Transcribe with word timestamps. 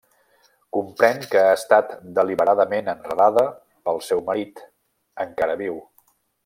Comprèn 0.77 1.19
que 1.33 1.41
ha 1.49 1.51
estat 1.57 1.93
deliberadament 2.15 2.91
enredada 2.95 3.47
pel 3.89 4.05
seu 4.09 4.27
marit, 4.31 4.67
encara 5.29 5.63
viu. 5.67 5.83